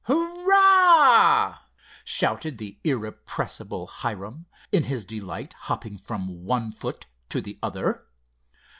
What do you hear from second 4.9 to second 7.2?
delight hopping from one foot